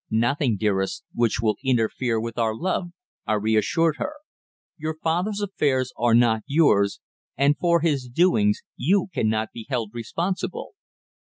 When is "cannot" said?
9.13-9.49